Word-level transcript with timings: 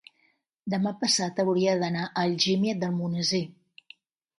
Demà 0.75 0.93
passat 1.03 1.43
hauria 1.45 1.77
d'anar 1.85 2.09
a 2.09 2.25
Algímia 2.27 2.77
d'Almonesir. 2.83 3.47